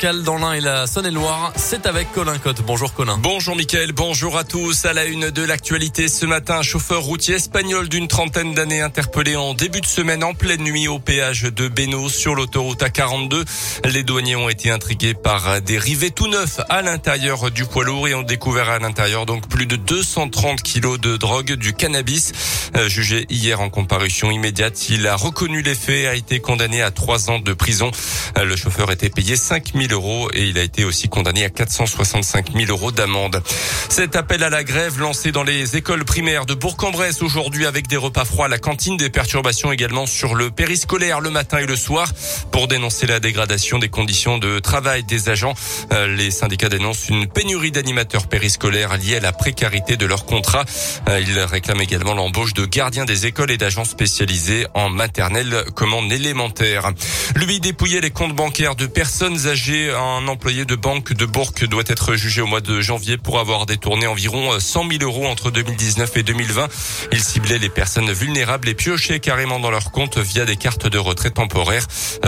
Dans 0.00 0.38
l'Ain 0.38 0.52
et 0.52 0.60
la 0.60 0.86
Saône-et-Loire, 0.86 1.52
c'est 1.56 1.84
avec 1.84 2.12
Colin 2.12 2.38
Cotte. 2.38 2.62
Bonjour 2.64 2.94
Colin. 2.94 3.18
Bonjour 3.18 3.56
Mickaël, 3.56 3.90
bonjour 3.90 4.38
à 4.38 4.44
tous. 4.44 4.84
À 4.84 4.92
la 4.92 5.06
une 5.06 5.30
de 5.30 5.42
l'actualité 5.42 6.06
ce 6.06 6.24
matin, 6.24 6.58
un 6.58 6.62
chauffeur 6.62 7.02
routier 7.02 7.34
espagnol 7.34 7.88
d'une 7.88 8.06
trentaine 8.06 8.54
d'années 8.54 8.80
interpellé 8.80 9.34
en 9.34 9.54
début 9.54 9.80
de 9.80 9.86
semaine 9.86 10.22
en 10.22 10.34
pleine 10.34 10.62
nuit 10.62 10.86
au 10.86 11.00
péage 11.00 11.42
de 11.42 11.66
Beno 11.66 12.08
sur 12.08 12.36
l'autoroute 12.36 12.80
A42. 12.80 13.44
Les 13.86 14.04
douaniers 14.04 14.36
ont 14.36 14.48
été 14.48 14.70
intrigués 14.70 15.14
par 15.14 15.60
des 15.62 15.78
rivets 15.78 16.10
tout 16.10 16.28
neufs 16.28 16.60
à 16.68 16.80
l'intérieur 16.80 17.50
du 17.50 17.64
poids 17.64 17.82
lourd 17.82 18.06
et 18.06 18.14
ont 18.14 18.22
découvert 18.22 18.68
à 18.68 18.78
l'intérieur 18.78 19.26
donc 19.26 19.48
plus 19.48 19.66
de 19.66 19.74
230 19.74 20.62
kilos 20.62 21.00
de 21.00 21.16
drogue, 21.16 21.54
du 21.54 21.72
cannabis. 21.72 22.30
Euh, 22.76 22.88
jugé 22.88 23.26
hier 23.30 23.60
en 23.60 23.68
comparution 23.68 24.30
immédiate, 24.30 24.90
il 24.90 25.08
a 25.08 25.16
reconnu 25.16 25.60
les 25.62 25.74
faits, 25.74 26.06
a 26.06 26.14
été 26.14 26.38
condamné 26.38 26.82
à 26.82 26.92
trois 26.92 27.30
ans 27.30 27.40
de 27.40 27.52
prison. 27.52 27.90
Euh, 28.38 28.44
le 28.44 28.54
chauffeur 28.54 28.92
était 28.92 29.10
payé 29.10 29.34
5 29.34 29.72
000 29.74 29.87
euros 29.92 30.28
et 30.32 30.44
il 30.44 30.58
a 30.58 30.62
été 30.62 30.84
aussi 30.84 31.08
condamné 31.08 31.44
à 31.44 31.50
465 31.50 32.52
000 32.52 32.70
euros 32.70 32.92
d'amende. 32.92 33.42
Cet 33.88 34.16
appel 34.16 34.42
à 34.42 34.50
la 34.50 34.64
grève 34.64 34.98
lancé 34.98 35.32
dans 35.32 35.42
les 35.42 35.76
écoles 35.76 36.04
primaires 36.04 36.46
de 36.46 36.54
Bourg-en-Bresse 36.54 37.22
aujourd'hui 37.22 37.66
avec 37.66 37.86
des 37.86 37.96
repas 37.96 38.24
froids 38.24 38.46
à 38.46 38.48
la 38.48 38.58
cantine, 38.58 38.96
des 38.96 39.10
perturbations 39.10 39.72
également 39.72 40.06
sur 40.06 40.34
le 40.34 40.50
périscolaire 40.50 41.20
le 41.20 41.30
matin 41.30 41.58
et 41.58 41.66
le 41.66 41.76
soir 41.76 42.12
pour 42.52 42.68
dénoncer 42.68 43.06
la 43.06 43.20
dégradation 43.20 43.78
des 43.78 43.88
conditions 43.88 44.38
de 44.38 44.58
travail 44.58 45.04
des 45.04 45.28
agents. 45.28 45.54
Euh, 45.92 46.14
les 46.14 46.30
syndicats 46.30 46.68
dénoncent 46.68 47.08
une 47.08 47.26
pénurie 47.26 47.70
d'animateurs 47.70 48.26
périscolaires 48.26 48.96
liée 48.96 49.16
à 49.16 49.20
la 49.20 49.32
précarité 49.32 49.96
de 49.96 50.06
leur 50.06 50.24
contrat. 50.26 50.64
Euh, 51.08 51.20
ils 51.20 51.38
réclament 51.40 51.80
également 51.80 52.14
l'embauche 52.14 52.54
de 52.54 52.66
gardiens 52.66 53.04
des 53.04 53.26
écoles 53.26 53.50
et 53.50 53.56
d'agents 53.56 53.84
spécialisés 53.84 54.66
en 54.74 54.88
maternelle 54.88 55.64
comme 55.74 55.94
en 55.94 56.08
élémentaire. 56.10 56.92
Lui 57.34 57.60
dépouiller 57.60 58.00
les 58.00 58.10
comptes 58.10 58.34
bancaires 58.34 58.76
de 58.76 58.86
personnes 58.86 59.46
âgées 59.46 59.77
un 59.86 60.26
employé 60.28 60.64
de 60.64 60.74
banque 60.74 61.12
de 61.12 61.24
Bourg 61.24 61.52
doit 61.68 61.84
être 61.86 62.14
jugé 62.14 62.40
au 62.40 62.46
mois 62.46 62.60
de 62.60 62.80
janvier 62.80 63.16
pour 63.16 63.38
avoir 63.38 63.66
détourné 63.66 64.06
environ 64.06 64.58
100 64.58 64.90
000 64.90 65.02
euros 65.02 65.26
entre 65.26 65.50
2019 65.50 66.16
et 66.16 66.22
2020. 66.22 66.68
Il 67.12 67.22
ciblait 67.22 67.58
les 67.58 67.68
personnes 67.68 68.10
vulnérables 68.12 68.68
et 68.68 68.74
piochait 68.74 69.20
carrément 69.20 69.60
dans 69.60 69.70
leur 69.70 69.90
compte 69.92 70.18
via 70.18 70.44
des 70.44 70.56
cartes 70.56 70.86
de 70.86 70.98
retrait 70.98 71.30
temporaires. 71.30 71.86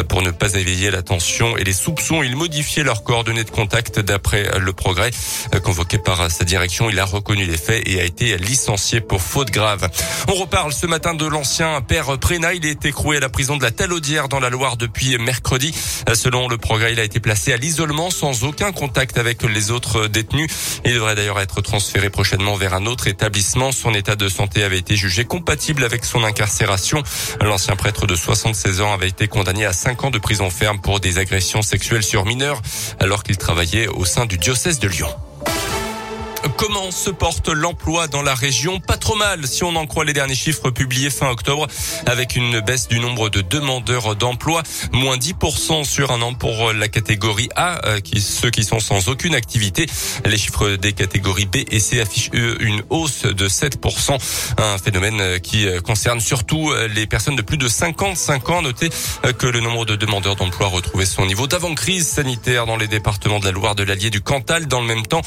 Pour 0.08 0.22
ne 0.22 0.30
pas 0.30 0.54
éveiller 0.54 0.90
l'attention 0.90 1.56
et 1.56 1.64
les 1.64 1.72
soupçons, 1.72 2.22
il 2.22 2.36
modifiait 2.36 2.82
leurs 2.82 3.02
coordonnées 3.04 3.44
de 3.44 3.50
contact 3.50 3.98
d'après 4.00 4.58
le 4.58 4.72
progrès. 4.72 5.10
Convoqué 5.64 5.98
par 5.98 6.30
sa 6.30 6.44
direction, 6.44 6.90
il 6.90 6.98
a 6.98 7.04
reconnu 7.04 7.44
les 7.44 7.56
faits 7.56 7.82
et 7.86 8.00
a 8.00 8.04
été 8.04 8.36
licencié 8.38 9.00
pour 9.00 9.22
faute 9.22 9.50
grave. 9.50 9.88
On 10.28 10.34
reparle 10.34 10.72
ce 10.72 10.86
matin 10.86 11.14
de 11.14 11.26
l'ancien 11.26 11.80
père 11.80 12.18
Préna. 12.18 12.54
Il 12.54 12.66
est 12.66 12.84
écroué 12.84 13.16
à 13.16 13.20
la 13.20 13.28
prison 13.28 13.56
de 13.56 13.62
la 13.62 13.70
Talaudière 13.70 14.28
dans 14.28 14.40
la 14.40 14.50
Loire 14.50 14.76
depuis 14.76 15.16
mercredi. 15.18 15.74
Selon 16.14 16.48
le 16.48 16.58
progrès, 16.58 16.92
il 16.92 17.00
a 17.00 17.04
été 17.04 17.18
placé 17.20 17.39
à 17.48 17.56
l'isolement 17.56 18.10
sans 18.10 18.44
aucun 18.44 18.70
contact 18.70 19.18
avec 19.18 19.42
les 19.42 19.70
autres 19.70 20.06
détenus. 20.06 20.50
Il 20.84 20.94
devrait 20.94 21.14
d'ailleurs 21.14 21.40
être 21.40 21.62
transféré 21.62 22.10
prochainement 22.10 22.54
vers 22.54 22.74
un 22.74 22.86
autre 22.86 23.08
établissement. 23.08 23.72
Son 23.72 23.94
état 23.94 24.14
de 24.14 24.28
santé 24.28 24.62
avait 24.62 24.78
été 24.78 24.94
jugé 24.94 25.24
compatible 25.24 25.82
avec 25.84 26.04
son 26.04 26.22
incarcération. 26.22 27.02
L'ancien 27.40 27.76
prêtre 27.76 28.06
de 28.06 28.14
76 28.14 28.82
ans 28.82 28.92
avait 28.92 29.08
été 29.08 29.26
condamné 29.26 29.64
à 29.64 29.72
5 29.72 30.04
ans 30.04 30.10
de 30.10 30.18
prison 30.18 30.50
ferme 30.50 30.80
pour 30.80 31.00
des 31.00 31.18
agressions 31.18 31.62
sexuelles 31.62 32.04
sur 32.04 32.26
mineurs 32.26 32.60
alors 32.98 33.22
qu'il 33.22 33.38
travaillait 33.38 33.88
au 33.88 34.04
sein 34.04 34.26
du 34.26 34.36
diocèse 34.36 34.78
de 34.78 34.88
Lyon. 34.88 35.08
Comment 36.56 36.90
se 36.90 37.10
porte 37.10 37.48
l'emploi 37.48 38.08
dans 38.08 38.22
la 38.22 38.34
région 38.34 38.80
Pas 38.80 38.96
trop 38.96 39.14
mal 39.14 39.46
si 39.46 39.62
on 39.62 39.76
en 39.76 39.86
croit 39.86 40.04
les 40.04 40.12
derniers 40.12 40.34
chiffres 40.34 40.70
publiés 40.70 41.10
fin 41.10 41.28
octobre 41.28 41.66
avec 42.06 42.34
une 42.34 42.60
baisse 42.60 42.88
du 42.88 42.98
nombre 42.98 43.28
de 43.28 43.42
demandeurs 43.42 44.16
d'emploi, 44.16 44.62
moins 44.92 45.18
10% 45.18 45.84
sur 45.84 46.12
un 46.12 46.22
an 46.22 46.32
pour 46.32 46.72
la 46.72 46.88
catégorie 46.88 47.50
A, 47.56 47.86
euh, 47.86 48.00
qui, 48.00 48.20
ceux 48.22 48.50
qui 48.50 48.64
sont 48.64 48.80
sans 48.80 49.08
aucune 49.08 49.34
activité. 49.34 49.86
Les 50.24 50.38
chiffres 50.38 50.76
des 50.76 50.92
catégories 50.92 51.44
B 51.44 51.56
et 51.70 51.78
C 51.78 52.00
affichent 52.00 52.30
une 52.32 52.82
hausse 52.88 53.22
de 53.22 53.48
7%, 53.48 54.18
un 54.58 54.78
phénomène 54.78 55.40
qui 55.40 55.66
concerne 55.84 56.20
surtout 56.20 56.72
les 56.94 57.06
personnes 57.06 57.36
de 57.36 57.42
plus 57.42 57.58
de 57.58 57.68
55 57.68 58.48
ans. 58.50 58.62
Notez 58.62 58.88
que 59.38 59.46
le 59.46 59.60
nombre 59.60 59.84
de 59.84 59.96
demandeurs 59.96 60.36
d'emploi 60.36 60.66
a 60.66 60.70
retrouvé 60.70 61.04
son 61.04 61.26
niveau 61.26 61.46
d'avant-crise 61.46 62.06
sanitaire 62.06 62.66
dans 62.66 62.76
les 62.76 62.88
départements 62.88 63.40
de 63.40 63.44
la 63.44 63.52
Loire, 63.52 63.74
de 63.74 63.82
l'Allier, 63.82 64.10
du 64.10 64.20
Cantal. 64.22 64.66
Dans 64.66 64.80
le 64.80 64.86
même 64.86 65.06
temps, 65.06 65.22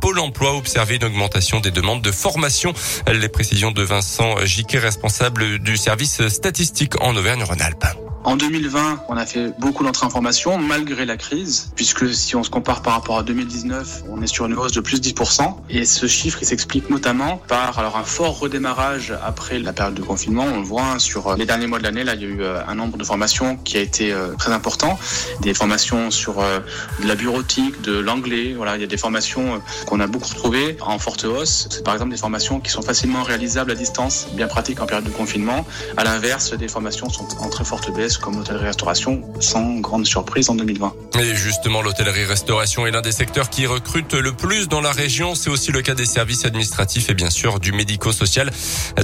Pôle 0.00 0.18
emploi 0.18 0.57
observé 0.58 0.96
une 0.96 1.04
augmentation 1.04 1.60
des 1.60 1.70
demandes 1.70 2.02
de 2.02 2.12
formation. 2.12 2.74
Les 3.10 3.28
précisions 3.28 3.70
de 3.70 3.82
Vincent 3.82 4.44
Giquet, 4.44 4.78
responsable 4.78 5.58
du 5.58 5.76
service 5.76 6.26
statistique 6.28 7.00
en 7.00 7.16
Auvergne-Rhône-Alpes. 7.16 8.07
En 8.24 8.36
2020, 8.36 9.04
on 9.08 9.16
a 9.16 9.26
fait 9.26 9.52
beaucoup 9.58 9.84
formation 10.08 10.58
malgré 10.58 11.06
la 11.06 11.16
crise, 11.16 11.72
puisque 11.74 12.12
si 12.14 12.36
on 12.36 12.44
se 12.44 12.50
compare 12.50 12.82
par 12.82 12.92
rapport 12.94 13.18
à 13.18 13.22
2019, 13.22 14.04
on 14.08 14.22
est 14.22 14.26
sur 14.26 14.46
une 14.46 14.54
hausse 14.54 14.72
de 14.72 14.80
plus 14.80 15.00
de 15.00 15.08
10%. 15.08 15.56
Et 15.70 15.84
ce 15.84 16.06
chiffre, 16.06 16.38
il 16.40 16.46
s'explique 16.46 16.90
notamment 16.90 17.40
par 17.48 17.78
alors 17.78 17.96
un 17.96 18.04
fort 18.04 18.38
redémarrage 18.38 19.14
après 19.24 19.58
la 19.58 19.72
période 19.72 19.94
de 19.94 20.02
confinement. 20.02 20.44
On 20.44 20.58
le 20.58 20.64
voit 20.64 20.82
hein, 20.82 20.98
sur 20.98 21.36
les 21.36 21.46
derniers 21.46 21.66
mois 21.66 21.78
de 21.78 21.84
l'année, 21.84 22.04
là, 22.04 22.14
il 22.14 22.22
y 22.22 22.24
a 22.24 22.28
eu 22.28 22.42
euh, 22.42 22.60
un 22.66 22.74
nombre 22.74 22.96
de 22.96 23.04
formations 23.04 23.56
qui 23.56 23.76
a 23.76 23.80
été 23.80 24.12
euh, 24.12 24.34
très 24.38 24.52
important. 24.52 24.98
Des 25.40 25.54
formations 25.54 26.10
sur 26.10 26.40
euh, 26.40 26.60
de 27.02 27.08
la 27.08 27.14
bureautique, 27.14 27.80
de 27.82 27.98
l'anglais. 27.98 28.54
Voilà, 28.56 28.76
il 28.76 28.80
y 28.80 28.84
a 28.84 28.88
des 28.88 28.96
formations 28.96 29.60
qu'on 29.86 30.00
a 30.00 30.06
beaucoup 30.06 30.28
retrouvées 30.28 30.76
en 30.80 30.98
forte 30.98 31.24
hausse. 31.24 31.68
C'est 31.70 31.84
par 31.84 31.94
exemple 31.94 32.10
des 32.10 32.16
formations 32.16 32.60
qui 32.60 32.70
sont 32.70 32.82
facilement 32.82 33.22
réalisables 33.22 33.70
à 33.70 33.74
distance, 33.74 34.28
bien 34.32 34.48
pratiques 34.48 34.80
en 34.80 34.86
période 34.86 35.06
de 35.06 35.10
confinement. 35.10 35.66
À 35.96 36.04
l'inverse, 36.04 36.52
des 36.52 36.68
formations 36.68 37.08
sont 37.08 37.26
en 37.40 37.48
très 37.48 37.64
forte 37.64 37.92
baisse 37.92 38.07
comme 38.16 38.36
l'hôtellerie-restauration, 38.36 39.22
sans 39.40 39.80
grande 39.80 40.06
surprise 40.06 40.48
en 40.48 40.54
2020. 40.54 40.94
Et 41.20 41.34
justement, 41.34 41.82
l'hôtellerie-restauration 41.82 42.86
est 42.86 42.90
l'un 42.90 43.02
des 43.02 43.12
secteurs 43.12 43.50
qui 43.50 43.66
recrute 43.66 44.14
le 44.14 44.32
plus 44.32 44.68
dans 44.68 44.80
la 44.80 44.92
région. 44.92 45.34
C'est 45.34 45.50
aussi 45.50 45.72
le 45.72 45.82
cas 45.82 45.94
des 45.94 46.06
services 46.06 46.44
administratifs 46.44 47.10
et 47.10 47.14
bien 47.14 47.30
sûr 47.30 47.60
du 47.60 47.72
médico-social. 47.72 48.50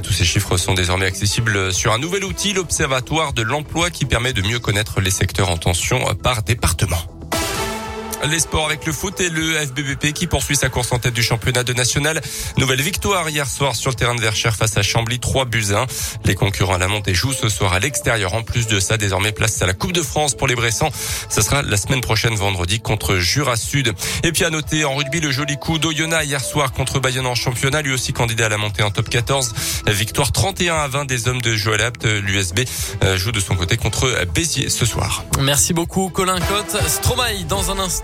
Tous 0.02 0.12
ces 0.12 0.24
chiffres 0.24 0.56
sont 0.56 0.74
désormais 0.74 1.06
accessibles 1.06 1.72
sur 1.72 1.92
un 1.92 1.98
nouvel 1.98 2.24
outil, 2.24 2.52
l'Observatoire 2.52 3.32
de 3.32 3.42
l'emploi, 3.42 3.90
qui 3.90 4.06
permet 4.06 4.32
de 4.32 4.42
mieux 4.42 4.58
connaître 4.58 5.00
les 5.00 5.10
secteurs 5.10 5.50
en 5.50 5.56
tension 5.56 6.00
par 6.22 6.42
département. 6.42 7.13
Les 8.30 8.38
sports 8.38 8.66
avec 8.66 8.86
le 8.86 8.92
foot 8.92 9.20
et 9.20 9.28
le 9.28 9.54
FBBP 9.54 10.14
qui 10.14 10.26
poursuit 10.26 10.56
sa 10.56 10.70
course 10.70 10.92
en 10.92 10.98
tête 10.98 11.12
du 11.12 11.22
championnat 11.22 11.62
de 11.62 11.74
national. 11.74 12.22
Nouvelle 12.56 12.80
victoire 12.80 13.28
hier 13.28 13.46
soir 13.46 13.76
sur 13.76 13.90
le 13.90 13.96
terrain 13.96 14.14
de 14.14 14.20
Verchères 14.20 14.56
face 14.56 14.78
à 14.78 14.82
Chambly, 14.82 15.18
3 15.18 15.44
buts 15.44 15.74
1. 15.74 15.86
Les 16.24 16.34
concurrents 16.34 16.74
à 16.74 16.78
la 16.78 16.88
montée 16.88 17.12
jouent 17.12 17.34
ce 17.34 17.50
soir 17.50 17.74
à 17.74 17.80
l'extérieur. 17.80 18.32
En 18.32 18.42
plus 18.42 18.66
de 18.66 18.80
ça, 18.80 18.96
désormais 18.96 19.32
place 19.32 19.60
à 19.60 19.66
la 19.66 19.74
Coupe 19.74 19.92
de 19.92 20.02
France 20.02 20.34
pour 20.34 20.46
les 20.46 20.54
Bressans. 20.54 20.90
Ce 21.28 21.42
sera 21.42 21.60
la 21.62 21.76
semaine 21.76 22.00
prochaine 22.00 22.34
vendredi 22.34 22.80
contre 22.80 23.16
Jura 23.16 23.56
Sud. 23.56 23.92
Et 24.22 24.32
puis 24.32 24.44
à 24.44 24.50
noter 24.50 24.86
en 24.86 24.94
rugby 24.94 25.20
le 25.20 25.30
joli 25.30 25.58
coup 25.58 25.78
d'Oyonnax 25.78 26.24
hier 26.24 26.40
soir 26.40 26.72
contre 26.72 27.00
Bayonne 27.00 27.26
en 27.26 27.34
championnat, 27.34 27.82
lui 27.82 27.92
aussi 27.92 28.14
candidat 28.14 28.46
à 28.46 28.48
la 28.48 28.58
montée 28.58 28.82
en 28.82 28.90
top 28.90 29.10
14. 29.10 29.52
Victoire 29.88 30.32
31 30.32 30.76
à 30.76 30.88
20 30.88 31.04
des 31.04 31.28
hommes 31.28 31.42
de 31.42 31.54
Joël 31.54 31.82
Apt. 31.82 32.04
L'USB 32.06 32.60
euh, 33.02 33.18
joue 33.18 33.32
de 33.32 33.40
son 33.40 33.54
côté 33.54 33.76
contre 33.76 34.24
Béziers 34.34 34.70
ce 34.70 34.86
soir. 34.86 35.24
Merci 35.40 35.74
beaucoup 35.74 36.08
Colin 36.08 36.40
Cotte. 36.40 36.78
Stromae 36.88 37.44
dans 37.46 37.70
un 37.70 37.78
instant. 37.78 38.02